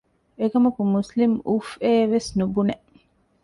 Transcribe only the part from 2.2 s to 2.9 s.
ނުބުނެ